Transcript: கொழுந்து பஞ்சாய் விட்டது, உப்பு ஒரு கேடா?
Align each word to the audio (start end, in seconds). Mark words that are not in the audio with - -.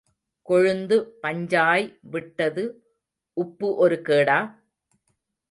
கொழுந்து 0.49 0.97
பஞ்சாய் 1.23 1.99
விட்டது, 2.01 2.83
உப்பு 3.33 3.75
ஒரு 3.75 4.01
கேடா? 4.05 4.39